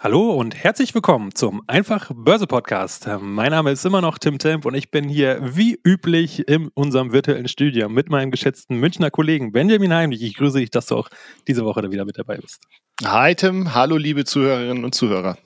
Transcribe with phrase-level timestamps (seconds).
[0.00, 3.08] Hallo und herzlich willkommen zum Einfach Börse Podcast.
[3.20, 7.12] Mein Name ist immer noch Tim Temp und ich bin hier wie üblich in unserem
[7.12, 10.22] virtuellen Studio mit meinem geschätzten Münchner Kollegen Benjamin Heimlich.
[10.22, 11.08] Ich grüße dich, dass du auch
[11.48, 12.62] diese Woche wieder mit dabei bist.
[13.04, 15.36] Hi Tim, hallo liebe Zuhörerinnen und Zuhörer.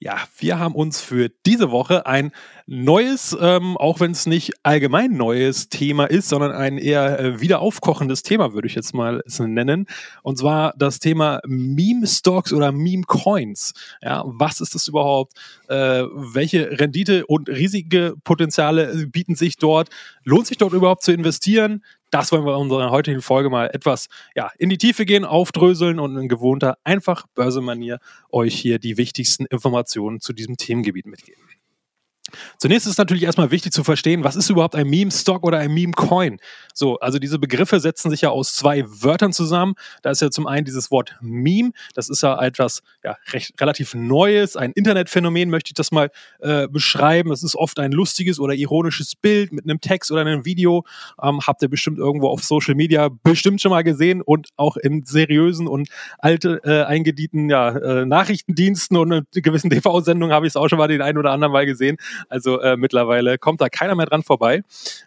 [0.00, 2.30] Ja, wir haben uns für diese Woche ein
[2.66, 7.58] neues, ähm, auch wenn es nicht allgemein neues Thema ist, sondern ein eher äh, wieder
[7.58, 9.86] aufkochendes Thema, würde ich jetzt mal nennen.
[10.22, 13.74] Und zwar das Thema Meme-Stocks oder Meme-Coins.
[14.00, 15.32] Ja, was ist das überhaupt?
[15.66, 19.88] Äh, welche Rendite und riesige Potenziale bieten sich dort?
[20.22, 21.82] Lohnt sich dort überhaupt zu investieren?
[22.10, 25.98] Das wollen wir in unserer heutigen Folge mal etwas ja, in die Tiefe gehen, aufdröseln
[25.98, 27.98] und in gewohnter, einfach Börsemanier
[28.30, 31.47] euch hier die wichtigsten Informationen zu diesem Themengebiet mitgeben.
[32.58, 36.38] Zunächst ist natürlich erstmal wichtig zu verstehen, was ist überhaupt ein Meme-Stock oder ein Meme-Coin?
[36.74, 39.74] So, also diese Begriffe setzen sich ja aus zwei Wörtern zusammen.
[40.02, 43.94] Da ist ja zum einen dieses Wort Meme, das ist ja etwas ja, recht, relativ
[43.94, 47.30] Neues, ein Internetphänomen, möchte ich das mal äh, beschreiben.
[47.30, 50.84] Das ist oft ein lustiges oder ironisches Bild mit einem Text oder einem Video.
[51.22, 55.04] Ähm, habt ihr bestimmt irgendwo auf Social Media bestimmt schon mal gesehen und auch in
[55.04, 60.56] seriösen und alte äh, eingedienten ja, äh, Nachrichtendiensten und in gewissen TV-Sendungen habe ich es
[60.56, 61.96] auch schon mal den einen oder anderen Mal gesehen.
[62.28, 64.62] Also äh, mittlerweile kommt da keiner mehr dran vorbei.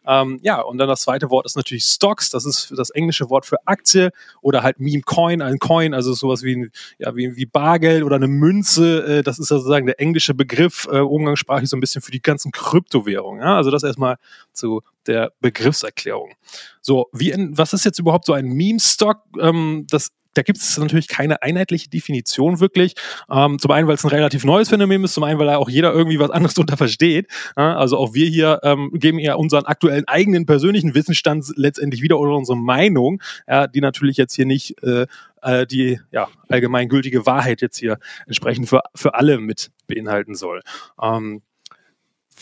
[0.05, 2.29] Ähm, ja, und dann das zweite Wort ist natürlich Stocks.
[2.29, 6.43] Das ist das englische Wort für Aktie oder halt Meme Coin, ein Coin, also sowas
[6.43, 9.19] wie, ja, wie, wie Bargeld oder eine Münze.
[9.19, 12.51] Äh, das ist sozusagen der englische Begriff, äh, umgangssprachlich so ein bisschen für die ganzen
[12.51, 13.41] Kryptowährungen.
[13.41, 13.55] Ja?
[13.57, 14.17] Also das erstmal
[14.53, 16.33] zu der Begriffserklärung.
[16.81, 19.23] So, wie in, was ist jetzt überhaupt so ein Meme-Stock?
[19.39, 22.95] Ähm, das da gibt es natürlich keine einheitliche Definition wirklich.
[23.29, 25.69] Ähm, zum einen, weil es ein relativ neues Phänomen ist, zum einen, weil da auch
[25.69, 27.27] jeder irgendwie was anderes darunter versteht.
[27.57, 32.19] Ja, also auch wir hier ähm, geben ja unseren aktuellen eigenen persönlichen Wissensstand letztendlich wieder
[32.19, 35.05] oder unsere Meinung, ja, die natürlich jetzt hier nicht äh,
[35.41, 37.97] äh, die ja, allgemeingültige Wahrheit jetzt hier
[38.27, 40.61] entsprechend für, für alle mit beinhalten soll.
[41.01, 41.41] Ähm,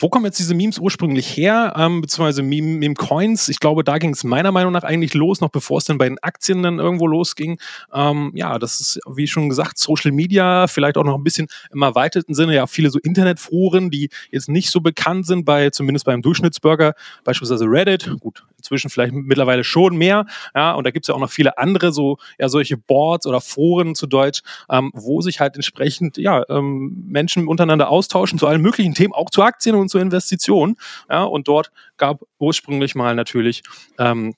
[0.01, 3.49] wo kommen jetzt diese Memes ursprünglich her, ähm, beziehungsweise Meme, Meme Coins?
[3.49, 6.07] Ich glaube, da ging es meiner Meinung nach eigentlich los, noch bevor es dann bei
[6.07, 7.59] den Aktien dann irgendwo losging.
[7.93, 11.81] Ähm, ja, das ist, wie schon gesagt, Social Media, vielleicht auch noch ein bisschen im
[11.81, 16.21] erweiterten Sinne, ja, viele so Internetforen, die jetzt nicht so bekannt sind, bei zumindest beim
[16.21, 16.93] Durchschnittsbürger,
[17.23, 21.19] beispielsweise Reddit, gut, inzwischen vielleicht mittlerweile schon mehr, ja, und da gibt es ja auch
[21.19, 25.55] noch viele andere, so, ja, solche Boards oder Foren zu Deutsch, ähm, wo sich halt
[25.55, 30.01] entsprechend, ja, ähm, Menschen untereinander austauschen zu allen möglichen Themen, auch zu Aktien und zur
[30.01, 30.77] Investition.
[31.09, 33.63] Ja, und dort gab ursprünglich mal natürlich
[33.97, 34.35] ähm,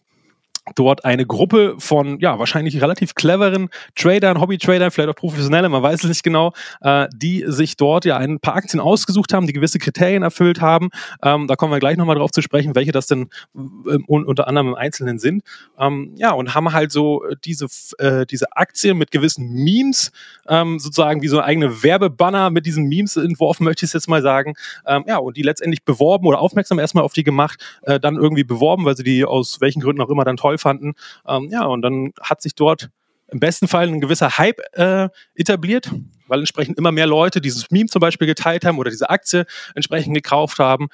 [0.76, 6.04] dort eine Gruppe von, ja, wahrscheinlich relativ cleveren Tradern, Hobby-Tradern, vielleicht auch professionelle, man weiß
[6.04, 9.80] es nicht genau, äh, die sich dort ja ein paar Aktien ausgesucht haben, die gewisse
[9.80, 10.90] Kriterien erfüllt haben.
[11.24, 14.70] Ähm, da kommen wir gleich nochmal drauf zu sprechen, welche das denn äh, unter anderem
[14.70, 15.44] im Einzelnen sind.
[15.80, 17.66] Ähm, ja, und haben halt so diese,
[17.98, 20.12] äh, diese Aktien mit gewissen Memes,
[20.48, 24.08] ähm, sozusagen wie so eine eigene Werbebanner mit diesen Memes entworfen, möchte ich es jetzt
[24.08, 24.54] mal sagen.
[24.86, 28.44] Ähm, ja, und die letztendlich beworben oder aufmerksam erstmal auf die gemacht, äh, dann irgendwie
[28.44, 30.94] beworben, weil sie die aus welchen Gründen auch immer dann toll fanden.
[31.28, 32.90] Ähm, ja, und dann hat sich dort
[33.32, 35.90] im besten Fall ein gewisser Hype äh, etabliert,
[36.28, 40.14] weil entsprechend immer mehr Leute dieses Meme zum Beispiel geteilt haben oder diese Aktie entsprechend
[40.14, 40.90] gekauft haben.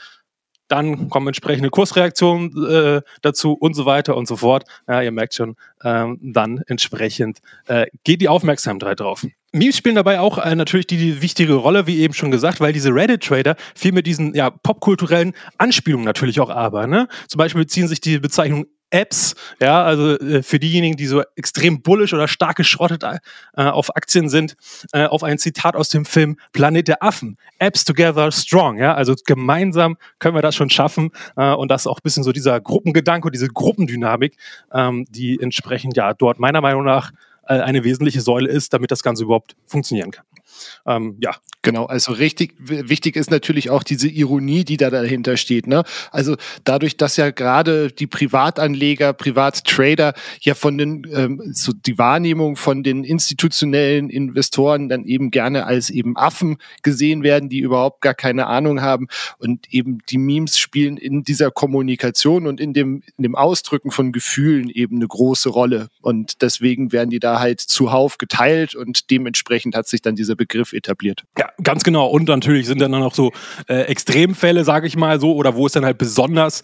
[0.67, 4.65] Dann kommen entsprechende Kursreaktionen äh, dazu und so weiter und so fort.
[4.87, 9.25] Ja, ihr merkt schon, ähm, dann entsprechend äh, geht die Aufmerksamkeit drauf.
[9.53, 12.73] Memes spielen dabei auch äh, natürlich die, die, wichtige Rolle, wie eben schon gesagt, weil
[12.73, 16.91] diese Reddit-Trader viel mit diesen ja, popkulturellen Anspielungen natürlich auch arbeiten.
[16.91, 17.07] Ne?
[17.29, 21.81] Zum Beispiel beziehen sich die Bezeichnung Apps, ja, also äh, für diejenigen, die so extrem
[21.81, 23.19] bullisch oder stark geschrottet äh,
[23.63, 24.55] auf Aktien sind,
[24.93, 27.37] äh, auf ein Zitat aus dem Film Planet der Affen.
[27.59, 31.87] Apps together strong, ja, also gemeinsam können wir das schon schaffen äh, und das ist
[31.87, 34.37] auch ein bisschen so dieser Gruppengedanke diese Gruppendynamik,
[34.73, 37.11] ähm, die entsprechend ja dort meiner Meinung nach
[37.47, 40.25] äh, eine wesentliche Säule ist, damit das Ganze überhaupt funktionieren kann.
[40.85, 41.35] Ähm, ja.
[41.67, 45.67] Genau, also richtig wichtig ist natürlich auch diese Ironie, die da dahinter steht.
[45.67, 45.83] Ne?
[46.11, 52.55] Also dadurch, dass ja gerade die Privatanleger, Privattrader ja von den ähm, so die Wahrnehmung
[52.55, 58.13] von den institutionellen Investoren dann eben gerne als eben Affen gesehen werden, die überhaupt gar
[58.13, 63.23] keine Ahnung haben und eben die Memes spielen in dieser Kommunikation und in dem in
[63.23, 68.17] dem Ausdrücken von Gefühlen eben eine große Rolle und deswegen werden die da halt zuhauf
[68.17, 71.23] geteilt und dementsprechend hat sich dann dieser Begriff etabliert.
[71.37, 72.07] Ja, ganz genau.
[72.07, 73.31] Und natürlich sind dann auch so
[73.67, 76.63] äh, Extremfälle, sage ich mal so, oder wo es dann halt besonders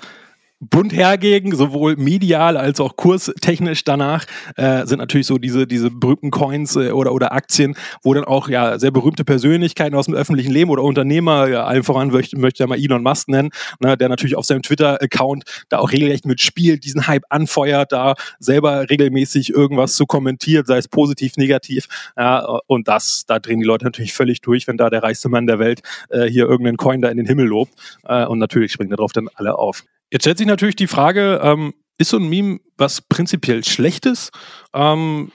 [0.70, 4.26] bunt hergegen, sowohl medial als auch kurstechnisch danach,
[4.56, 8.50] äh, sind natürlich so diese, diese berühmten Coins äh, oder, oder Aktien, wo dann auch
[8.50, 12.64] ja sehr berühmte Persönlichkeiten aus dem öffentlichen Leben oder Unternehmer, ja, allen voran möchte, möchte
[12.64, 13.50] ja mal Elon Musk nennen,
[13.80, 18.90] ne, der natürlich auf seinem Twitter-Account da auch regelrecht mitspielt, diesen Hype anfeuert, da selber
[18.90, 21.88] regelmäßig irgendwas zu kommentiert, sei es positiv, negativ.
[22.18, 25.48] Ja, und das, da drehen die Leute natürlich völlig durch, wenn da der reichste Mann
[25.48, 27.74] der Welt äh, hier irgendeinen Coin da in den Himmel lobt.
[28.04, 29.84] Äh, und natürlich springen darauf dann alle auf.
[30.14, 34.30] Jetzt stellt sich natürlich die Frage, ähm, ist so ein Meme was prinzipiell Schlechtes?
[34.72, 35.32] Ähm,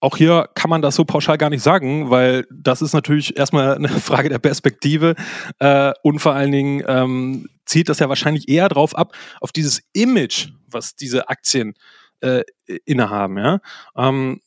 [0.00, 3.74] auch hier kann man das so pauschal gar nicht sagen, weil das ist natürlich erstmal
[3.74, 5.16] eine Frage der Perspektive
[5.58, 9.82] äh, und vor allen Dingen ähm, zielt das ja wahrscheinlich eher drauf ab, auf dieses
[9.92, 11.74] Image, was diese Aktien
[12.20, 12.42] äh,
[12.86, 13.36] innehaben.
[13.36, 13.60] Ja?
[13.98, 14.40] Ähm,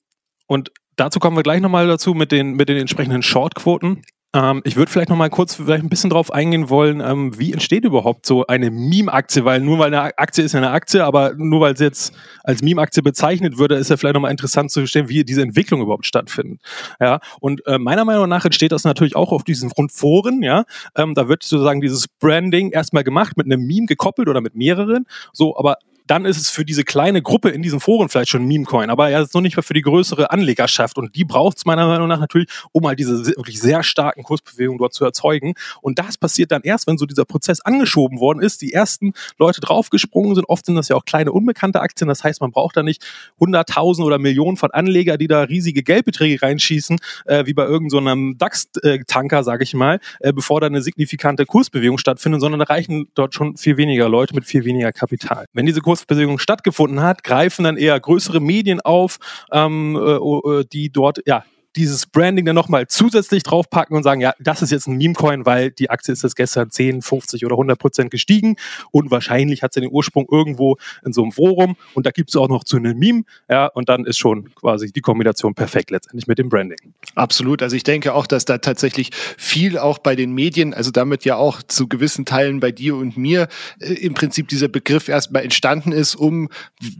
[0.48, 4.02] und dazu kommen wir gleich nochmal dazu mit den, mit den entsprechenden Shortquoten.
[4.36, 7.54] Ähm, ich würde vielleicht noch mal kurz vielleicht ein bisschen drauf eingehen wollen, ähm, wie
[7.54, 9.46] entsteht überhaupt so eine Meme-Aktie?
[9.46, 12.62] Weil nur weil eine Aktie ist ja eine Aktie, aber nur weil sie jetzt als
[12.62, 16.06] Meme-Aktie bezeichnet würde, ist ja vielleicht noch mal interessant zu verstehen, wie diese Entwicklung überhaupt
[16.06, 16.60] stattfindet.
[17.00, 20.44] Ja, und äh, meiner Meinung nach entsteht das natürlich auch auf diesen Grundforen.
[20.44, 20.66] Ja,
[20.98, 25.06] ähm, da wird sozusagen dieses Branding erstmal gemacht mit einem Meme gekoppelt oder mit mehreren.
[25.32, 28.90] So, aber dann ist es für diese kleine Gruppe in diesen Foren vielleicht schon Meme-Coin,
[28.90, 31.88] aber ja, ist noch nicht mehr für die größere Anlegerschaft und die braucht es meiner
[31.88, 35.54] Meinung nach natürlich, um halt diese wirklich sehr starken Kursbewegungen dort zu erzeugen.
[35.82, 39.62] Und das passiert dann erst, wenn so dieser Prozess angeschoben worden ist, die ersten Leute
[39.62, 42.84] draufgesprungen sind, oft sind das ja auch kleine unbekannte Aktien, das heißt, man braucht da
[42.84, 43.06] nicht
[43.40, 48.38] hunderttausend oder Millionen von Anleger, die da riesige Geldbeträge reinschießen, äh, wie bei irgendeinem so
[48.38, 53.34] DAX-Tanker, sage ich mal, äh, bevor da eine signifikante Kursbewegung stattfindet, sondern da reichen dort
[53.34, 55.46] schon viel weniger Leute mit viel weniger Kapital.
[55.54, 59.18] Wenn diese Kurs Kursbewegung stattgefunden hat, greifen dann eher größere Medien auf,
[59.52, 61.46] ähm, äh, äh die dort ja
[61.76, 65.72] dieses Branding dann nochmal zusätzlich draufpacken und sagen, ja, das ist jetzt ein Meme-Coin, weil
[65.72, 68.56] die Aktie ist jetzt gestern 10, 50 oder 100 Prozent gestiegen
[68.92, 72.36] und wahrscheinlich hat sie den Ursprung irgendwo in so einem Forum und da gibt es
[72.36, 76.28] auch noch zu einem Meme, ja, und dann ist schon quasi die Kombination perfekt letztendlich
[76.28, 76.78] mit dem Branding.
[77.16, 81.26] Absolut, also ich denke auch, dass da tatsächlich viel auch bei den Medien, also damit
[81.26, 83.48] ja auch zu gewissen Teilen bei dir und mir
[83.80, 86.50] äh, im Prinzip dieser Begriff erstmal entstanden ist, um,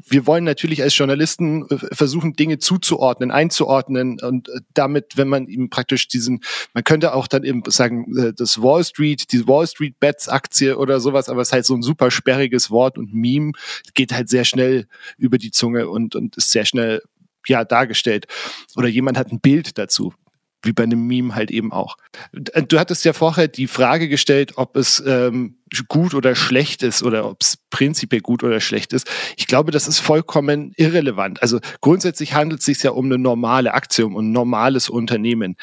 [0.08, 5.48] wir wollen natürlich als Journalisten äh, versuchen, Dinge zuzuordnen, einzuordnen und äh, damit, wenn man
[5.48, 6.42] ihm praktisch diesen,
[6.74, 10.78] man könnte auch dann eben sagen, äh, das Wall Street, die Wall Street Bets Aktie
[10.78, 13.54] oder sowas, aber es ist halt so ein super sperriges Wort und Meme
[13.94, 17.02] geht halt sehr schnell über die Zunge und, und ist sehr schnell
[17.48, 18.26] ja dargestellt.
[18.76, 20.14] Oder jemand hat ein Bild dazu
[20.66, 21.98] wie bei einem Meme halt eben auch.
[22.32, 25.58] Du hattest ja vorher die Frage gestellt, ob es ähm,
[25.88, 29.10] gut oder schlecht ist oder ob es prinzipiell gut oder schlecht ist.
[29.38, 31.42] Ich glaube, das ist vollkommen irrelevant.
[31.42, 35.56] Also grundsätzlich handelt es sich ja um eine normale Aktie, um ein normales Unternehmen.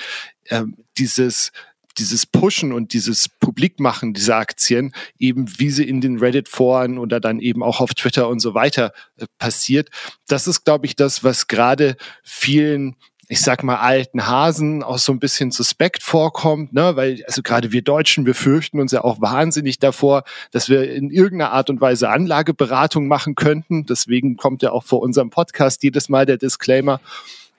[0.50, 1.52] Ähm, dieses
[1.98, 7.40] dieses Pushen und dieses Publikmachen dieser Aktien, eben wie sie in den Reddit-Foren oder dann
[7.40, 9.90] eben auch auf Twitter und so weiter äh, passiert,
[10.26, 12.96] das ist, glaube ich, das, was gerade vielen
[13.28, 16.96] ich sag mal, alten Hasen auch so ein bisschen suspekt vorkommt, ne?
[16.96, 21.10] weil also gerade wir Deutschen, wir fürchten uns ja auch wahnsinnig davor, dass wir in
[21.10, 23.86] irgendeiner Art und Weise Anlageberatung machen könnten.
[23.86, 27.00] Deswegen kommt ja auch vor unserem Podcast jedes Mal der Disclaimer.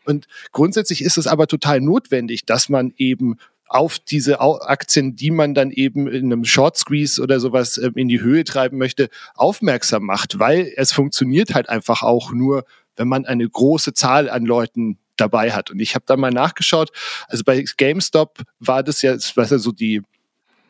[0.06, 3.38] Und grundsätzlich ist es aber total notwendig, dass man eben
[3.74, 8.08] auf diese Aktien, die man dann eben in einem Short Squeeze oder sowas ähm, in
[8.08, 12.66] die Höhe treiben möchte, aufmerksam macht, weil es funktioniert halt einfach auch nur,
[12.96, 15.72] wenn man eine große Zahl an Leuten dabei hat.
[15.72, 16.92] Und ich habe da mal nachgeschaut.
[17.28, 20.02] Also bei GameStop war das ja, was ja so die,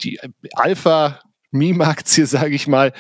[0.02, 0.20] die
[0.54, 1.20] Alpha
[1.54, 2.94] Meme-Aktie, sage ich mal.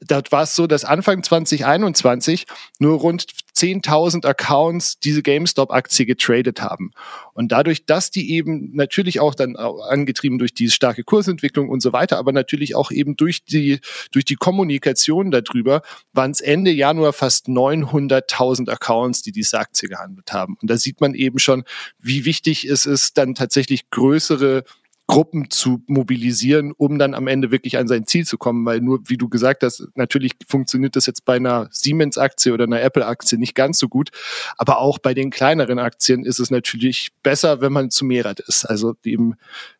[0.00, 2.46] Dort war es so, dass Anfang 2021
[2.78, 6.92] nur rund 10.000 Accounts diese GameStop-Aktie getradet haben.
[7.34, 11.92] Und dadurch, dass die eben natürlich auch dann angetrieben durch die starke Kursentwicklung und so
[11.92, 13.80] weiter, aber natürlich auch eben durch die,
[14.12, 20.32] durch die Kommunikation darüber, waren es Ende Januar fast 900.000 Accounts, die diese Aktie gehandelt
[20.32, 20.56] haben.
[20.60, 21.64] Und da sieht man eben schon,
[22.00, 24.64] wie wichtig es ist, dann tatsächlich größere
[25.08, 28.64] Gruppen zu mobilisieren, um dann am Ende wirklich an sein Ziel zu kommen.
[28.66, 32.82] Weil nur, wie du gesagt hast, natürlich funktioniert das jetzt bei einer Siemens-Aktie oder einer
[32.82, 34.10] Apple-Aktie nicht ganz so gut.
[34.58, 38.66] Aber auch bei den kleineren Aktien ist es natürlich besser, wenn man zu mehret ist.
[38.66, 39.34] Also eben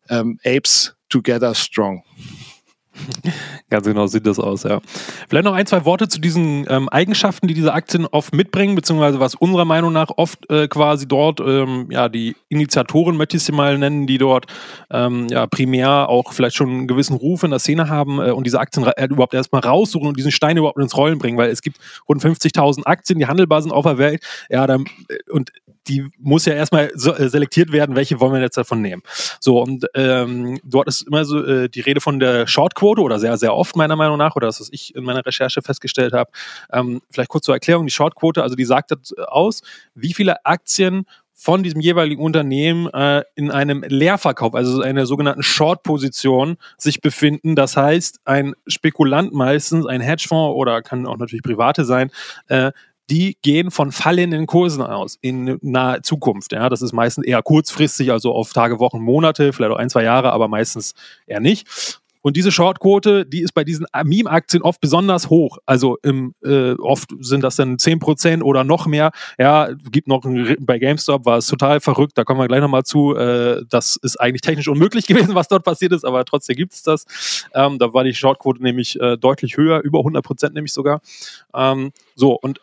[0.09, 2.03] ähm, Apes together strong.
[3.69, 4.79] Ganz genau sieht das aus, ja.
[5.27, 9.19] Vielleicht noch ein, zwei Worte zu diesen ähm, Eigenschaften, die diese Aktien oft mitbringen, beziehungsweise
[9.19, 13.51] was unserer Meinung nach oft äh, quasi dort, ähm, ja, die Initiatoren möchte ich sie
[13.51, 14.45] mal nennen, die dort
[14.91, 18.45] ähm, ja primär auch vielleicht schon einen gewissen Ruf in der Szene haben äh, und
[18.45, 21.61] diese Aktien äh, überhaupt erstmal raussuchen und diesen Stein überhaupt ins Rollen bringen, weil es
[21.61, 21.77] gibt
[22.07, 25.51] rund 50.000 Aktien, die handelbar sind auf der Welt, ja, dann, äh, und
[25.87, 29.01] die muss ja erstmal so, äh, selektiert werden, welche wollen wir jetzt davon nehmen.
[29.39, 33.37] So, und ähm, dort ist immer so äh, die Rede von der Shortquote oder sehr,
[33.37, 36.31] sehr oft meiner Meinung nach, oder das, was ich in meiner Recherche festgestellt habe.
[36.71, 38.91] Ähm, vielleicht kurz zur Erklärung, die Shortquote, also die sagt
[39.27, 39.61] aus,
[39.95, 41.05] wie viele Aktien
[41.41, 47.55] von diesem jeweiligen Unternehmen äh, in einem Leerverkauf, also einer sogenannten Short-Position, sich befinden.
[47.55, 52.11] Das heißt, ein Spekulant meistens, ein Hedgefonds oder kann auch natürlich private sein,
[52.47, 52.73] äh,
[53.09, 56.51] die gehen von fallenden Kursen aus in naher Zukunft.
[56.51, 60.03] Ja, das ist meistens eher kurzfristig, also auf Tage, Wochen, Monate, vielleicht auch ein, zwei
[60.03, 60.93] Jahre, aber meistens
[61.25, 61.99] eher nicht.
[62.21, 65.57] Und diese Shortquote, die ist bei diesen Meme-Aktien oft besonders hoch.
[65.65, 69.11] Also im, äh, oft sind das dann 10% oder noch mehr.
[69.37, 72.83] Ja, gibt noch ein, bei GameStop war es total verrückt, da kommen wir gleich nochmal
[72.83, 73.15] zu.
[73.15, 76.83] Äh, das ist eigentlich technisch unmöglich gewesen, was dort passiert ist, aber trotzdem gibt es
[76.83, 77.45] das.
[77.53, 81.01] Ähm, da war die Shortquote nämlich äh, deutlich höher, über 100% nämlich sogar.
[81.55, 82.59] Ähm, so, und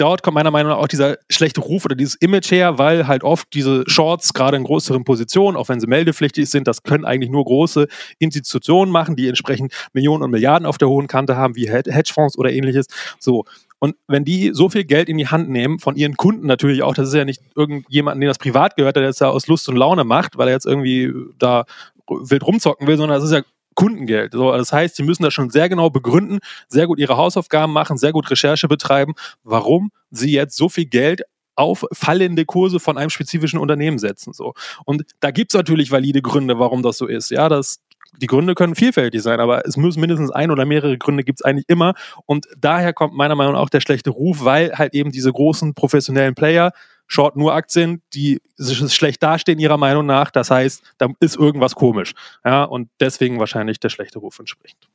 [0.00, 3.22] dort kommt meiner Meinung nach auch dieser schlechte Ruf oder dieses Image her, weil halt
[3.22, 7.30] oft diese Shorts gerade in größeren Positionen, auch wenn sie meldepflichtig sind, das können eigentlich
[7.30, 7.86] nur große
[8.18, 12.50] Institutionen machen, die entsprechend Millionen und Milliarden auf der hohen Kante haben, wie Hedgefonds oder
[12.50, 12.86] ähnliches.
[13.18, 13.44] So.
[13.78, 16.94] Und wenn die so viel Geld in die Hand nehmen, von ihren Kunden natürlich auch,
[16.94, 19.76] das ist ja nicht irgendjemand, dem das privat gehört, der das ja aus Lust und
[19.76, 21.64] Laune macht, weil er jetzt irgendwie da
[22.08, 23.42] wild rumzocken will, sondern das ist ja
[23.80, 24.34] Kundengeld.
[24.34, 27.96] So, das heißt, sie müssen das schon sehr genau begründen, sehr gut ihre Hausaufgaben machen,
[27.96, 31.22] sehr gut Recherche betreiben, warum sie jetzt so viel Geld
[31.54, 34.34] auf fallende Kurse von einem spezifischen Unternehmen setzen.
[34.34, 34.52] So.
[34.84, 37.30] Und da gibt es natürlich valide Gründe, warum das so ist.
[37.30, 37.80] Ja, das,
[38.20, 41.44] die Gründe können vielfältig sein, aber es müssen mindestens ein oder mehrere Gründe gibt es
[41.46, 41.94] eigentlich immer.
[42.26, 45.72] Und daher kommt meiner Meinung nach auch der schlechte Ruf, weil halt eben diese großen
[45.72, 46.72] professionellen Player
[47.10, 50.30] short nur Aktien, die schlecht dastehen ihrer Meinung nach.
[50.30, 52.12] Das heißt, da ist irgendwas komisch.
[52.44, 54.88] Ja, und deswegen wahrscheinlich der schlechte Ruf entsprechend.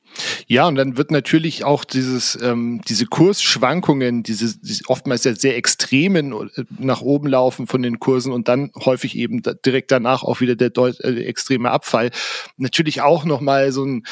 [0.48, 5.58] Ja, und dann wird natürlich auch dieses, ähm, diese Kursschwankungen, diese, diese oftmals sehr, sehr
[5.58, 10.24] extremen äh, nach oben laufen von den Kursen und dann häufig eben da, direkt danach
[10.24, 12.12] auch wieder der deut äh, extreme Abfall,
[12.56, 14.04] natürlich auch nochmal so ein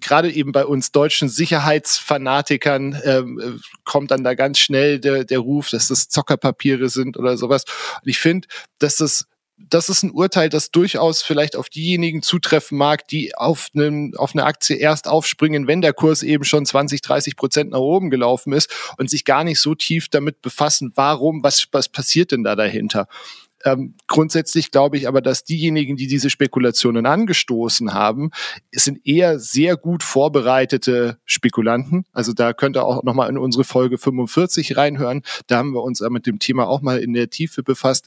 [0.00, 3.22] gerade eben bei uns deutschen Sicherheitsfanatikern äh,
[3.84, 7.64] kommt dann da ganz schnell der, der Ruf, dass das Zockerpapiere sind oder sowas.
[8.02, 8.48] Und ich finde,
[8.78, 9.26] dass das
[9.58, 14.34] das ist ein Urteil, das durchaus vielleicht auf diejenigen zutreffen mag, die auf, einen, auf
[14.34, 18.52] eine Aktie erst aufspringen, wenn der Kurs eben schon 20, 30 Prozent nach oben gelaufen
[18.52, 22.54] ist und sich gar nicht so tief damit befassen, warum, was, was passiert denn da
[22.54, 23.08] dahinter.
[23.66, 28.30] Ähm, grundsätzlich glaube ich aber, dass diejenigen, die diese Spekulationen angestoßen haben,
[28.70, 32.04] sind eher sehr gut vorbereitete Spekulanten.
[32.12, 35.22] Also da könnt ihr auch nochmal in unsere Folge 45 reinhören.
[35.48, 38.06] Da haben wir uns mit dem Thema auch mal in der Tiefe befasst.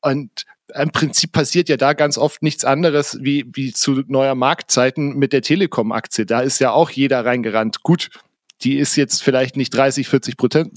[0.00, 5.16] Und im Prinzip passiert ja da ganz oft nichts anderes wie, wie zu neuer Marktzeiten
[5.16, 6.24] mit der Telekom-Aktie.
[6.24, 7.82] Da ist ja auch jeder reingerannt.
[7.82, 8.10] Gut,
[8.64, 10.36] die ist jetzt vielleicht nicht 30, 40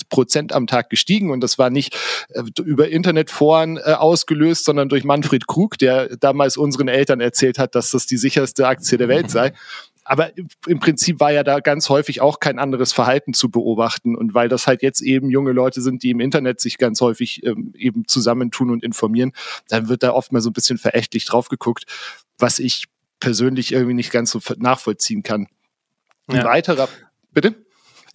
[0.10, 1.96] Prozent am Tag gestiegen und das war nicht
[2.30, 7.76] äh, über Internetforen äh, ausgelöst, sondern durch Manfred Krug, der damals unseren Eltern erzählt hat,
[7.76, 9.54] dass das die sicherste Aktie der Welt sei.
[10.10, 10.32] Aber
[10.68, 14.16] im Prinzip war ja da ganz häufig auch kein anderes Verhalten zu beobachten.
[14.16, 17.46] Und weil das halt jetzt eben junge Leute sind, die im Internet sich ganz häufig
[17.46, 19.34] ähm, eben zusammentun und informieren,
[19.68, 21.86] dann wird da oft mal so ein bisschen verächtlich drauf geguckt,
[22.38, 22.86] was ich
[23.20, 25.48] persönlich irgendwie nicht ganz so nachvollziehen kann.
[26.28, 26.46] Ein ja.
[26.46, 26.88] weiterer,
[27.34, 27.56] bitte?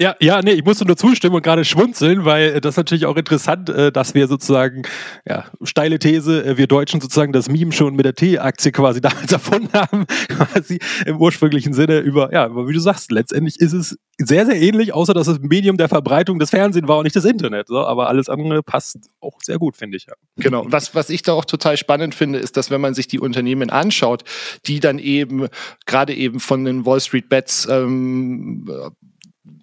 [0.01, 3.17] Ja, ja, nee, ich musste nur zustimmen und gerade schmunzeln, weil das ist natürlich auch
[3.17, 4.83] interessant, äh, dass wir sozusagen,
[5.27, 9.33] ja, steile These, äh, wir Deutschen sozusagen das Meme schon mit der T-Aktie quasi damals
[9.33, 13.99] erfunden haben, quasi im ursprünglichen Sinne über, ja, aber wie du sagst, letztendlich ist es
[14.19, 17.25] sehr, sehr ähnlich, außer dass es Medium der Verbreitung des Fernsehen war und nicht das
[17.25, 17.69] Internet.
[17.69, 20.07] So, aber alles andere passt auch sehr gut, finde ich.
[20.07, 20.15] Ja.
[20.37, 20.65] Genau.
[20.69, 23.71] Was, was ich da auch total spannend finde, ist, dass wenn man sich die Unternehmen
[23.71, 24.25] anschaut,
[24.67, 25.49] die dann eben
[25.87, 28.69] gerade eben von den Wall Street Bets ähm,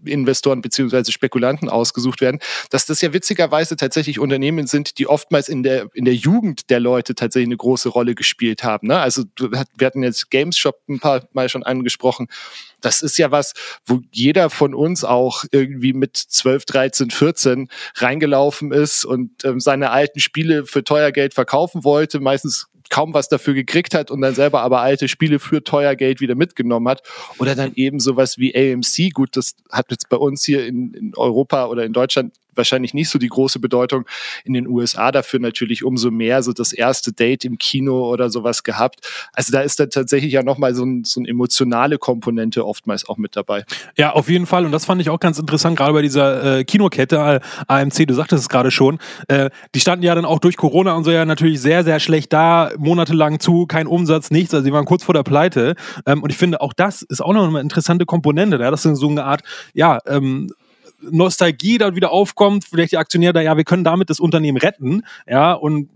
[0.06, 2.40] Investoren beziehungsweise Spekulanten ausgesucht werden,
[2.70, 6.80] dass das ja witzigerweise tatsächlich Unternehmen sind, die oftmals in der, in der Jugend der
[6.80, 8.88] Leute tatsächlich eine große Rolle gespielt haben.
[8.88, 9.00] Ne?
[9.00, 12.28] Also wir hatten jetzt Games Shop ein paar Mal schon angesprochen.
[12.82, 13.54] Das ist ja was,
[13.86, 19.92] wo jeder von uns auch irgendwie mit 12, 13, 14 reingelaufen ist und ähm, seine
[19.92, 22.20] alten Spiele für teuer Geld verkaufen wollte.
[22.20, 26.22] Meistens kaum was dafür gekriegt hat und dann selber aber alte Spiele für teuer Geld
[26.22, 27.04] wieder mitgenommen hat.
[27.38, 29.14] Oder dann eben sowas wie AMC.
[29.14, 33.10] Gut, das hat jetzt bei uns hier in, in Europa oder in Deutschland wahrscheinlich nicht
[33.10, 34.06] so die große Bedeutung.
[34.44, 38.64] In den USA dafür natürlich umso mehr so das erste Date im Kino oder sowas
[38.64, 39.08] gehabt.
[39.34, 43.18] Also da ist dann tatsächlich ja nochmal so, ein, so eine emotionale Komponente oftmals auch
[43.18, 43.66] mit dabei.
[43.98, 44.66] Ja, auf jeden Fall.
[44.66, 48.14] Und das fand ich auch ganz interessant, gerade bei dieser äh, Kinokette äh, AMC, du
[48.14, 49.00] sagtest es gerade schon.
[49.28, 52.34] Äh, die standen ja dann auch durch Corona und so ja natürlich sehr, sehr schlecht
[52.34, 54.54] da, monatelang zu, kein Umsatz, nichts.
[54.54, 55.76] Also sie waren kurz vor der Pleite.
[56.06, 58.58] Ähm, und ich finde, auch das ist auch noch eine interessante Komponente.
[58.58, 58.72] Ja?
[58.72, 59.42] Das ist so eine Art,
[59.74, 60.52] ja, ähm,
[61.02, 65.04] Nostalgie dann wieder aufkommt, vielleicht die Aktionäre da, ja, wir können damit das Unternehmen retten,
[65.28, 65.90] ja, und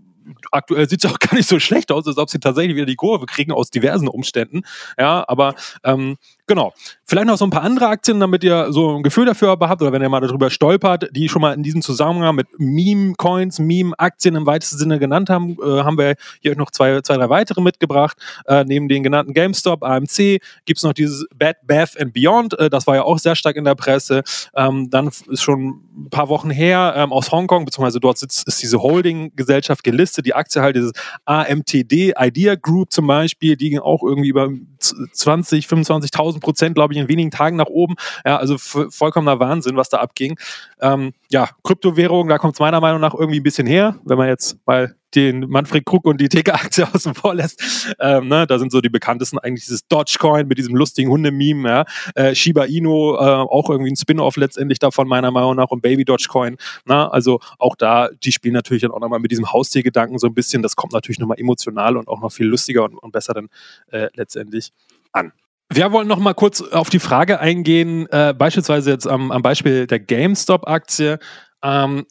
[0.50, 2.96] aktuell sieht es auch gar nicht so schlecht aus, als ob sie tatsächlich wieder die
[2.96, 4.62] Kurve kriegen aus diversen Umständen.
[4.98, 5.54] Ja, aber
[5.84, 6.16] ähm,
[6.46, 6.74] Genau.
[7.06, 9.92] Vielleicht noch so ein paar andere Aktien, damit ihr so ein Gefühl dafür habt oder
[9.92, 14.44] wenn ihr mal darüber stolpert, die schon mal in diesem Zusammenhang mit Meme-Coins, Meme-Aktien im
[14.44, 18.18] weitesten Sinne genannt haben, äh, haben wir hier noch zwei, zwei drei weitere mitgebracht.
[18.46, 22.58] Äh, neben den genannten GameStop, AMC, gibt's noch dieses Bad Bath and Beyond.
[22.58, 24.22] Äh, das war ja auch sehr stark in der Presse.
[24.54, 28.62] Ähm, dann ist schon ein paar Wochen her ähm, aus Hongkong, beziehungsweise dort sitzt, ist
[28.62, 30.92] diese Holding-Gesellschaft gelistet, die Aktie halt dieses
[31.24, 36.94] AMTD Idea Group zum Beispiel, die ging auch irgendwie über 20, 25.000 1000 Prozent, glaube
[36.94, 37.94] ich, in wenigen Tagen nach oben.
[38.24, 40.38] Ja, also vollkommener Wahnsinn, was da abging.
[40.80, 44.28] Ähm, ja, Kryptowährung, da kommt es meiner Meinung nach irgendwie ein bisschen her, wenn man
[44.28, 47.94] jetzt mal den Manfred Krug und die TK-Aktie außen vor lässt.
[47.98, 51.84] Ähm, ne, da sind so die bekanntesten eigentlich dieses Dogecoin mit diesem lustigen Hundememe, ja.
[52.14, 56.04] Äh, Shiba Inu, äh, auch irgendwie ein Spin-off letztendlich davon, meiner Meinung nach, und Baby
[56.04, 56.56] Dogecoin.
[56.84, 60.34] Na, also auch da, die spielen natürlich dann auch nochmal mit diesem Haustiergedanken so ein
[60.34, 60.62] bisschen.
[60.62, 63.48] Das kommt natürlich nochmal emotional und auch noch viel lustiger und, und besser dann
[63.90, 64.72] äh, letztendlich
[65.12, 65.32] an.
[65.70, 69.86] Wir wollen noch mal kurz auf die Frage eingehen, äh, beispielsweise jetzt am, am Beispiel
[69.86, 71.18] der GameStop-Aktie.
[71.62, 72.04] Ähm,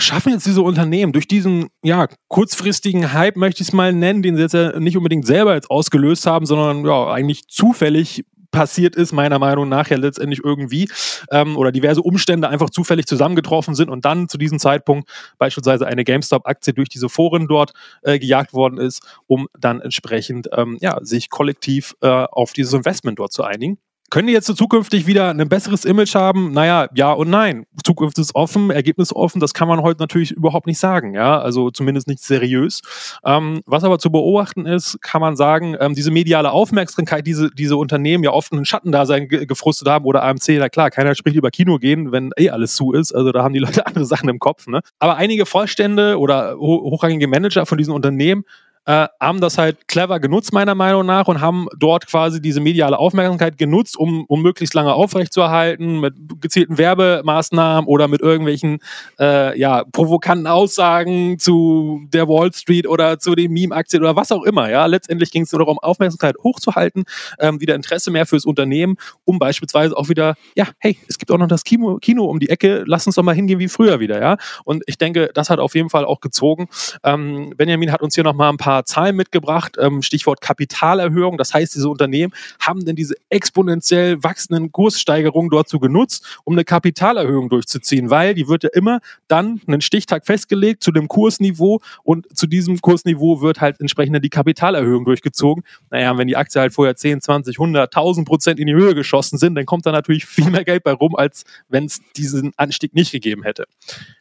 [0.00, 4.36] schaffen jetzt diese Unternehmen durch diesen ja, kurzfristigen Hype, möchte ich es mal nennen, den
[4.36, 9.12] sie jetzt ja nicht unbedingt selber jetzt ausgelöst haben, sondern ja, eigentlich zufällig passiert ist,
[9.12, 10.88] meiner Meinung nach ja letztendlich irgendwie,
[11.30, 16.04] ähm, oder diverse Umstände einfach zufällig zusammengetroffen sind und dann zu diesem Zeitpunkt beispielsweise eine
[16.04, 21.30] GameStop-Aktie durch diese Foren dort äh, gejagt worden ist, um dann entsprechend ähm, ja, sich
[21.30, 23.78] kollektiv äh, auf dieses Investment dort zu einigen.
[24.10, 26.52] Können die jetzt so zukünftig wieder ein besseres Image haben?
[26.52, 27.64] Naja, ja und nein.
[27.84, 31.70] Zukunft ist offen, Ergebnis offen, das kann man heute natürlich überhaupt nicht sagen, ja, also
[31.70, 32.82] zumindest nicht seriös.
[33.24, 37.76] Ähm, was aber zu beobachten ist, kann man sagen, ähm, diese mediale Aufmerksamkeit, diese, diese
[37.76, 41.52] Unternehmen ja oft einen Schattendasein ge gefrustet haben oder AMC, na klar, keiner spricht über
[41.52, 44.40] Kino gehen, wenn eh alles zu ist, also da haben die Leute andere Sachen im
[44.40, 44.80] Kopf, ne?
[44.98, 48.44] Aber einige Vorstände oder hochrangige Manager von diesen Unternehmen
[48.90, 52.98] äh, haben das halt clever genutzt, meiner Meinung nach, und haben dort quasi diese mediale
[52.98, 58.80] Aufmerksamkeit genutzt, um, um möglichst lange aufrechtzuerhalten, mit gezielten Werbemaßnahmen oder mit irgendwelchen
[59.20, 64.42] äh, ja, provokanten Aussagen zu der Wall Street oder zu den Meme-Aktien oder was auch
[64.42, 64.68] immer.
[64.68, 67.04] Ja, letztendlich ging es nur darum, Aufmerksamkeit hochzuhalten,
[67.38, 71.38] ähm, wieder Interesse mehr fürs Unternehmen, um beispielsweise auch wieder, ja, hey, es gibt auch
[71.38, 74.20] noch das Kino, Kino um die Ecke, lass uns doch mal hingehen wie früher wieder,
[74.20, 74.36] ja.
[74.64, 76.68] Und ich denke, das hat auf jeden Fall auch gezogen.
[77.04, 81.36] Ähm, Benjamin hat uns hier noch mal ein paar paar Zahlen mitgebracht, ähm, Stichwort Kapitalerhöhung.
[81.36, 87.48] Das heißt, diese Unternehmen haben denn diese exponentiell wachsenden Kurssteigerungen so genutzt, um eine Kapitalerhöhung
[87.48, 92.46] durchzuziehen, weil die wird ja immer dann einen Stichtag festgelegt zu dem Kursniveau und zu
[92.46, 95.64] diesem Kursniveau wird halt entsprechend die Kapitalerhöhung durchgezogen.
[95.90, 99.38] Naja, wenn die Aktie halt vorher 10, 20, 100, 1000 Prozent in die Höhe geschossen
[99.38, 102.94] sind, dann kommt da natürlich viel mehr Geld bei rum, als wenn es diesen Anstieg
[102.94, 103.66] nicht gegeben hätte.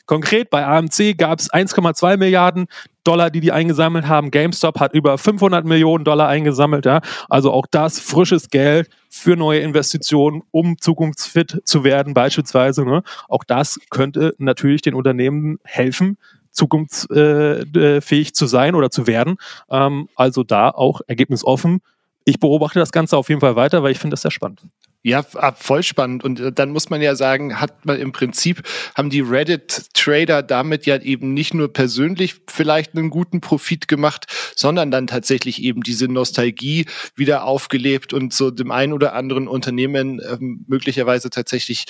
[0.09, 2.65] Konkret bei AMC gab es 1,2 Milliarden
[3.03, 4.31] Dollar, die die eingesammelt haben.
[4.31, 6.87] GameStop hat über 500 Millionen Dollar eingesammelt.
[6.87, 7.01] Ja?
[7.29, 12.85] Also auch das frisches Geld für neue Investitionen, um zukunftsfit zu werden beispielsweise.
[12.85, 13.03] Ne?
[13.27, 16.17] Auch das könnte natürlich den Unternehmen helfen,
[16.49, 19.37] zukunftsfähig zu sein oder zu werden.
[19.69, 21.81] Ähm, also da auch ergebnisoffen.
[22.25, 24.63] Ich beobachte das Ganze auf jeden Fall weiter, weil ich finde das sehr spannend.
[25.01, 26.25] Ja, ah, voll spannend.
[26.25, 28.63] Und äh, dann muss man ja sagen, hat man im Prinzip,
[28.95, 34.25] haben die Reddit-Trader damit ja eben nicht nur persönlich vielleicht einen guten Profit gemacht,
[34.57, 36.85] sondern dann tatsächlich eben diese Nostalgie
[37.15, 41.85] wieder aufgelebt und so dem einen oder anderen Unternehmen ähm, möglicherweise tatsächlich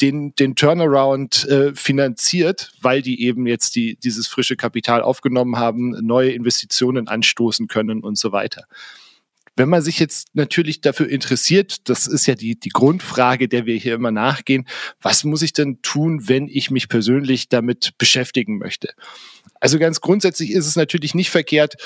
[0.00, 5.90] den, den Turnaround äh, finanziert, weil die eben jetzt die, dieses frische Kapital aufgenommen haben,
[6.00, 8.64] neue Investitionen anstoßen können und so weiter.
[9.56, 13.76] Wenn man sich jetzt natürlich dafür interessiert, das ist ja die, die Grundfrage, der wir
[13.76, 14.66] hier immer nachgehen,
[15.00, 18.94] was muss ich denn tun, wenn ich mich persönlich damit beschäftigen möchte?
[19.64, 21.76] Also ganz grundsätzlich ist es natürlich nicht verkehrt,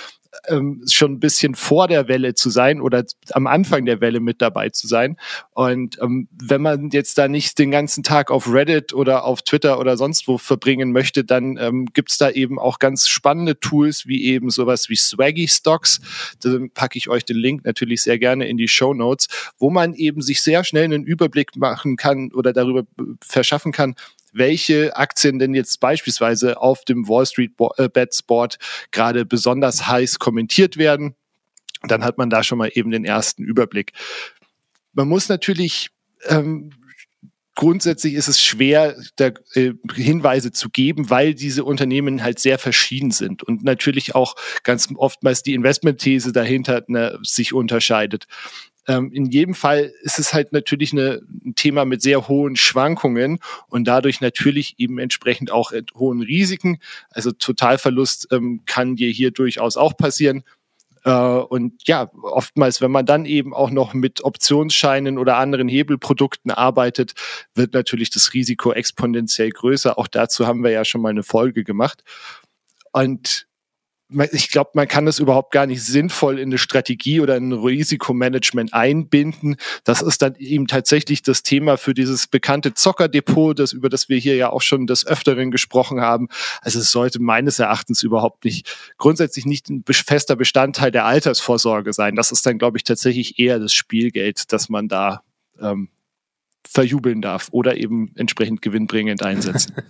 [0.49, 4.43] ähm, schon ein bisschen vor der Welle zu sein oder am Anfang der Welle mit
[4.43, 5.17] dabei zu sein.
[5.53, 9.79] Und ähm, wenn man jetzt da nicht den ganzen Tag auf Reddit oder auf Twitter
[9.79, 14.09] oder sonst wo verbringen möchte, dann ähm, gibt es da eben auch ganz spannende Tools
[14.09, 16.01] wie eben sowas wie Swaggy Stocks.
[16.43, 19.95] Da packe ich euch den Link natürlich sehr gerne in die Show Notes, wo man
[19.95, 22.83] eben sich sehr schnell einen Überblick machen kann oder darüber
[23.21, 23.95] verschaffen kann,
[24.39, 28.59] welche Aktien denn jetzt beispielsweise auf dem Wall Street äh, Bets Board
[28.91, 31.15] gerade besonders heiß kommentiert werden.
[31.83, 33.93] Dann hat man da schon mal eben den ersten Überblick.
[34.93, 35.91] Man muss natürlich
[36.27, 36.73] ähm,
[37.59, 43.11] grundsätzlich ist es schwer, da äh, Hinweise zu geben, weil diese Unternehmen halt sehr verschieden
[43.11, 48.27] sind und natürlich auch ganz oftmals die Investmentthese dahinter ne, sich unterscheidet.
[48.89, 53.39] Ähm, in jedem Fall ist es halt natürlich eine, ein Thema mit sehr hohen Schwankungen
[53.69, 56.79] und dadurch natürlich eben entsprechend auch hohen Risiken.
[57.11, 60.43] Also Totalverlust ähm, kann dir hier durchaus auch passieren.
[61.05, 66.51] Äh, und ja, oftmals, wenn man dann eben auch noch mit Optionsscheinen oder anderen Hebelprodukten
[66.51, 67.13] arbeitet,
[67.55, 69.99] wird natürlich das Risiko exponentiell größer.
[69.99, 72.03] Auch dazu haben wir ja schon mal eine Folge gemacht.
[72.93, 73.48] Und
[74.33, 78.73] ich glaube, man kann das überhaupt gar nicht sinnvoll in eine Strategie oder ein Risikomanagement
[78.73, 79.57] einbinden.
[79.85, 84.17] Das ist dann eben tatsächlich das Thema für dieses bekannte Zockerdepot, das, über das wir
[84.19, 86.29] hier ja auch schon des Öfteren gesprochen haben.
[86.63, 92.17] Also es sollte meines Erachtens überhaupt nicht, grundsätzlich nicht ein fester Bestandteil der Altersvorsorge sein.
[92.17, 95.23] Das ist dann, glaube ich, tatsächlich eher das Spielgeld, das man da
[95.61, 95.89] ähm,
[96.67, 99.75] verjubeln darf oder eben entsprechend gewinnbringend einsetzen.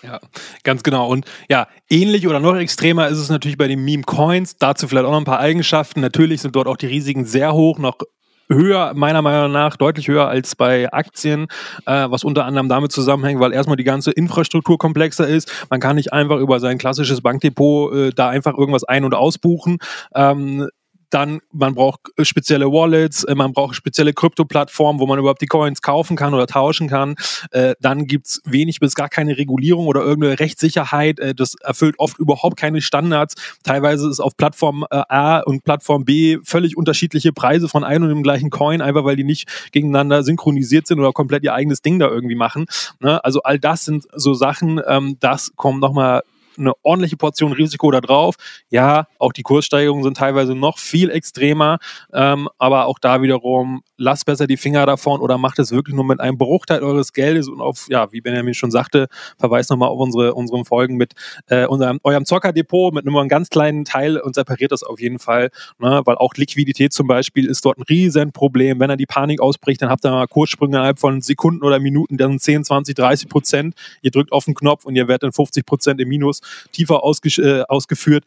[0.00, 0.20] Ja,
[0.62, 1.08] ganz genau.
[1.08, 4.56] Und ja, ähnlich oder noch extremer ist es natürlich bei den Meme-Coins.
[4.56, 6.00] Dazu vielleicht auch noch ein paar Eigenschaften.
[6.00, 7.98] Natürlich sind dort auch die Risiken sehr hoch, noch
[8.48, 11.46] höher, meiner Meinung nach, deutlich höher als bei Aktien,
[11.86, 15.66] äh, was unter anderem damit zusammenhängt, weil erstmal die ganze Infrastruktur komplexer ist.
[15.70, 19.78] Man kann nicht einfach über sein klassisches Bankdepot äh, da einfach irgendwas ein- und ausbuchen.
[20.14, 20.68] Ähm,
[21.10, 25.46] dann, man braucht äh, spezielle Wallets, äh, man braucht spezielle Krypto-Plattformen, wo man überhaupt die
[25.46, 27.14] Coins kaufen kann oder tauschen kann.
[27.50, 31.18] Äh, dann gibt's wenig bis gar keine Regulierung oder irgendeine Rechtssicherheit.
[31.36, 33.34] das erfüllt oft überhaupt keine Standards.
[33.62, 38.22] Teilweise ist auf Plattform A und Plattform B völlig unterschiedliche Preise von einem und dem
[38.22, 42.08] gleichen Coin, einfach weil die nicht gegeneinander synchronisiert sind oder komplett ihr eigenes Ding da
[42.08, 42.66] irgendwie machen.
[43.00, 43.22] Ne?
[43.24, 46.22] Also all das sind so Sachen, ähm, das kommt nochmal
[46.58, 48.34] eine ordentliche Portion Risiko da drauf.
[48.70, 51.78] Ja, auch die Kurssteigerungen sind teilweise noch viel extremer,
[52.12, 56.04] ähm, aber auch da wiederum, lasst besser die Finger davon oder macht es wirklich nur
[56.04, 59.98] mit einem Bruchteil eures Geldes und auf, ja, wie Benjamin schon sagte, verweist nochmal auf
[59.98, 61.14] unsere, unseren Folgen mit
[61.48, 65.18] äh, unserem, eurem Zockerdepot mit nur einem ganz kleinen Teil und separiert das auf jeden
[65.18, 68.78] Fall, ne, weil auch Liquidität zum Beispiel ist dort ein Riesenproblem.
[68.80, 72.16] Wenn dann die Panik ausbricht, dann habt ihr mal Kurssprünge innerhalb von Sekunden oder Minuten,
[72.16, 73.74] dann 10, 20, 30 Prozent.
[74.02, 76.40] Ihr drückt auf den Knopf und ihr werdet dann 50 Prozent im Minus
[76.72, 78.24] tiefer ausge äh, ausgeführt.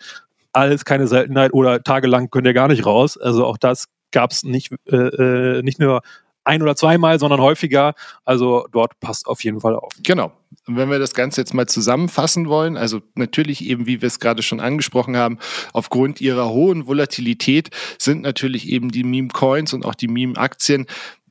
[0.53, 3.17] Alles keine Seltenheit oder tagelang könnt ihr gar nicht raus.
[3.17, 6.01] Also auch das gab es nicht, äh, äh, nicht nur
[6.43, 7.93] ein oder zweimal, sondern häufiger.
[8.25, 9.93] Also dort passt auf jeden Fall auf.
[10.03, 10.31] Genau.
[10.67, 14.19] Und wenn wir das Ganze jetzt mal zusammenfassen wollen, also natürlich eben, wie wir es
[14.19, 15.37] gerade schon angesprochen haben,
[15.73, 20.87] aufgrund ihrer hohen Volatilität sind natürlich eben die Meme-Coins und auch die Meme-Aktien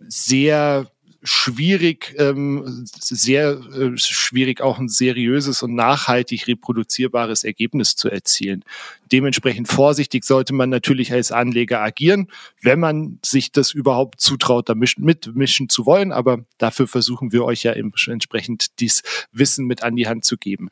[0.08, 0.86] sehr
[1.22, 8.64] schwierig, ähm, sehr äh, schwierig auch ein seriöses und nachhaltig reproduzierbares Ergebnis zu erzielen.
[9.12, 12.28] Dementsprechend vorsichtig sollte man natürlich als Anleger agieren,
[12.62, 16.12] wenn man sich das überhaupt zutraut, da mitmischen zu wollen.
[16.12, 19.02] Aber dafür versuchen wir euch ja entsprechend dies
[19.32, 20.70] Wissen mit an die Hand zu geben.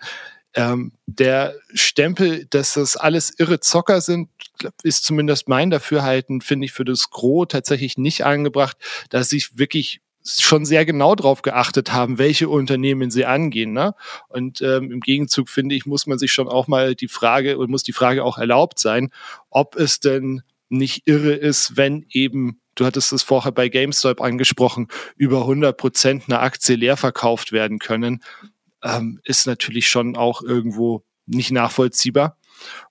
[0.54, 4.28] Ähm, der Stempel, dass das alles irre Zocker sind,
[4.82, 8.76] ist zumindest mein Dafürhalten, finde ich für das Gros tatsächlich nicht angebracht,
[9.11, 13.72] dass sich wirklich schon sehr genau darauf geachtet haben, welche Unternehmen sie angehen.
[13.72, 13.94] Ne?
[14.28, 17.70] Und ähm, im Gegenzug finde ich, muss man sich schon auch mal die Frage und
[17.70, 19.11] muss die Frage auch erlaubt sein,
[19.50, 24.87] ob es denn nicht irre ist, wenn eben du hattest es vorher bei GameStop angesprochen,
[25.16, 28.22] über 100 Prozent einer Aktie leer verkauft werden können,
[28.83, 32.37] ähm, ist natürlich schon auch irgendwo nicht nachvollziehbar.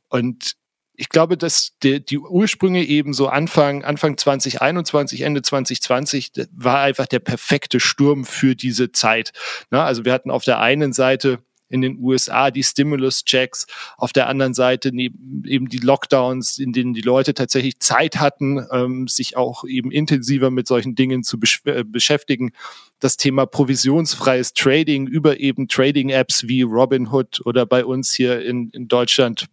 [0.10, 0.57] Und
[0.98, 7.06] ich glaube, dass die, die Ursprünge eben so Anfang, Anfang 2021, Ende 2020 war einfach
[7.06, 9.32] der perfekte Sturm für diese Zeit.
[9.70, 14.28] Na, also wir hatten auf der einen Seite in den USA die Stimulus-Checks, auf der
[14.28, 19.66] anderen Seite eben die Lockdowns, in denen die Leute tatsächlich Zeit hatten, ähm, sich auch
[19.66, 22.54] eben intensiver mit solchen Dingen zu äh, beschäftigen.
[23.00, 28.88] Das Thema provisionsfreies Trading über eben Trading-Apps wie Robinhood oder bei uns hier in, in
[28.88, 29.48] Deutschland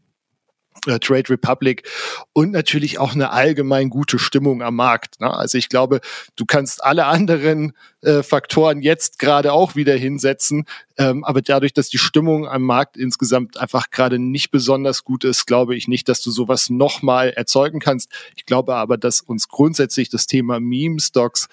[0.83, 1.89] Trade Republic
[2.33, 5.21] und natürlich auch eine allgemein gute Stimmung am Markt.
[5.21, 5.33] Ne?
[5.33, 6.01] Also ich glaube,
[6.37, 10.67] du kannst alle anderen äh, Faktoren jetzt gerade auch wieder hinsetzen,
[10.99, 15.47] ähm, aber dadurch, dass die Stimmung am Markt insgesamt einfach gerade nicht besonders gut ist,
[15.47, 18.11] glaube ich nicht, dass du sowas nochmal erzeugen kannst.
[18.37, 21.49] Ich glaube aber, dass uns grundsätzlich das Thema Meme-Stocks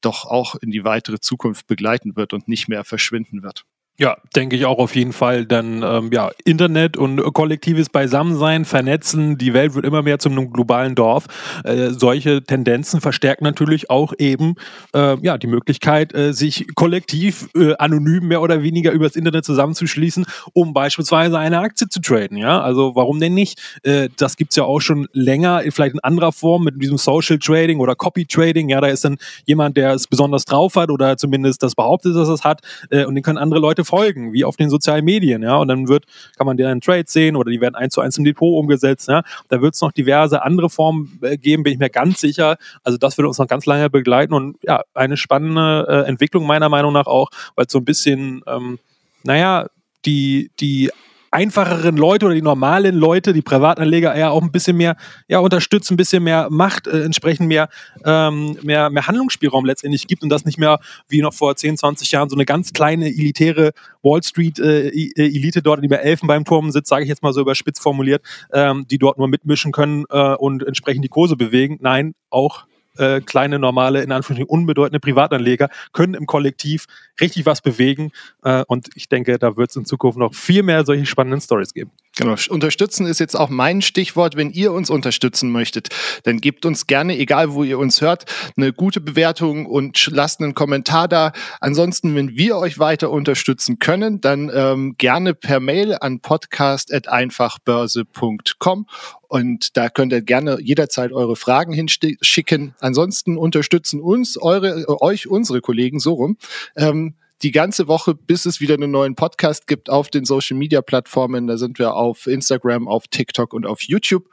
[0.00, 3.66] doch auch in die weitere Zukunft begleiten wird und nicht mehr verschwinden wird.
[4.00, 5.44] Ja, denke ich auch auf jeden Fall.
[5.44, 10.94] Denn ähm, ja, Internet und kollektives Beisammensein, Vernetzen, die Welt wird immer mehr zum globalen
[10.94, 11.26] Dorf.
[11.64, 14.54] Äh, solche Tendenzen verstärken natürlich auch eben
[14.94, 20.24] äh, ja die Möglichkeit, äh, sich kollektiv äh, anonym mehr oder weniger übers Internet zusammenzuschließen,
[20.54, 22.38] um beispielsweise eine Aktie zu traden.
[22.38, 23.60] Ja, also warum denn nicht?
[23.82, 27.80] Äh, das gibt's ja auch schon länger, vielleicht in anderer Form mit diesem Social Trading
[27.80, 28.70] oder Copy Trading.
[28.70, 32.30] Ja, da ist dann jemand, der es besonders drauf hat oder zumindest das behauptet, dass
[32.30, 35.56] es hat, äh, und den können andere Leute folgen, wie auf den sozialen Medien, ja.
[35.56, 36.04] Und dann wird,
[36.36, 39.22] kann man deren Trades sehen oder die werden eins zu eins im Depot umgesetzt, ja.
[39.48, 42.56] Da wird es noch diverse andere Formen äh, geben, bin ich mir ganz sicher.
[42.82, 46.68] Also das wird uns noch ganz lange begleiten und ja, eine spannende äh, Entwicklung meiner
[46.68, 48.78] Meinung nach auch, weil so ein bisschen, ähm,
[49.24, 49.66] naja,
[50.06, 50.90] die, die
[51.30, 54.96] einfacheren Leute oder die normalen Leute, die Privatanleger eher auch ein bisschen mehr
[55.28, 57.68] ja, unterstützen, ein bisschen mehr Macht, äh, entsprechend mehr,
[58.04, 62.10] ähm, mehr, mehr Handlungsspielraum letztendlich gibt und das nicht mehr wie noch vor 10, 20
[62.12, 66.70] Jahren so eine ganz kleine elitäre Wall Street äh, äh, Elite dort, die bei Elfenbeinturm
[66.70, 70.34] sitzt, sage ich jetzt mal so überspitzt formuliert, ähm, die dort nur mitmischen können äh,
[70.34, 71.78] und entsprechend die Kurse bewegen.
[71.80, 72.64] Nein, auch
[72.96, 76.86] äh, kleine, normale, in Anführungsstrichen unbedeutende Privatanleger können im Kollektiv
[77.20, 78.12] richtig was bewegen.
[78.42, 81.72] Äh, und ich denke, da wird es in Zukunft noch viel mehr solche spannenden Stories
[81.74, 81.90] geben.
[82.20, 84.36] Genau, unterstützen ist jetzt auch mein Stichwort.
[84.36, 85.88] Wenn ihr uns unterstützen möchtet,
[86.24, 90.54] dann gebt uns gerne, egal wo ihr uns hört, eine gute Bewertung und lasst einen
[90.54, 91.32] Kommentar da.
[91.60, 98.86] Ansonsten, wenn wir euch weiter unterstützen können, dann ähm, gerne per Mail an podcast.einfachbörse.com
[99.28, 102.74] und da könnt ihr gerne jederzeit eure Fragen hinschicken.
[102.80, 106.36] Ansonsten unterstützen uns, eure, euch unsere Kollegen so rum.
[106.76, 110.82] Ähm, die ganze Woche, bis es wieder einen neuen Podcast gibt auf den Social Media
[110.82, 111.46] Plattformen.
[111.46, 114.28] Da sind wir auf Instagram, auf TikTok und auf YouTube.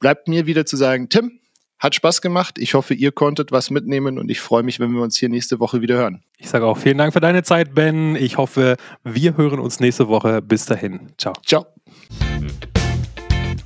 [0.00, 1.40] Bleibt mir wieder zu sagen, Tim,
[1.78, 2.58] hat Spaß gemacht.
[2.58, 5.60] Ich hoffe, ihr konntet was mitnehmen und ich freue mich, wenn wir uns hier nächste
[5.60, 6.22] Woche wieder hören.
[6.38, 8.16] Ich sage auch vielen Dank für deine Zeit, Ben.
[8.16, 10.40] Ich hoffe, wir hören uns nächste Woche.
[10.40, 11.12] Bis dahin.
[11.18, 11.34] Ciao.
[11.44, 11.66] Ciao.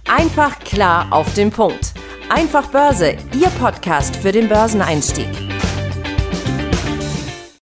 [0.07, 1.93] Einfach klar auf den Punkt.
[2.29, 5.46] Einfach Börse, Ihr Podcast für den Börseneinstieg.